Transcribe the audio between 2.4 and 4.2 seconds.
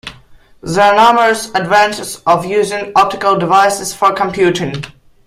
using optical devices for